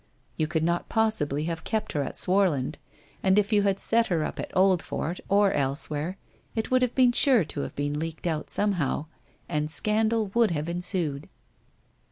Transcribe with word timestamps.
You 0.35 0.47
could 0.47 0.63
not 0.63 0.89
possibly 0.89 1.43
have 1.43 1.63
kept 1.63 1.91
her 1.93 2.01
at 2.01 2.17
Swarland, 2.17 2.79
and 3.21 3.37
if 3.37 3.53
you 3.53 3.61
had 3.61 3.79
set 3.79 4.07
her 4.07 4.23
up 4.23 4.39
at 4.39 4.51
Oldfort 4.55 5.19
or 5.29 5.51
elsewhere, 5.51 6.17
it 6.55 6.71
would 6.71 6.81
have 6.81 6.95
been 6.95 7.11
sure 7.11 7.43
to 7.45 7.59
have 7.59 7.77
leaked 7.77 8.25
out 8.25 8.49
somehow, 8.49 9.05
and 9.47 9.69
scandal 9.69 10.31
would 10.33 10.49
have 10.49 10.67
ensued.' 10.67 11.29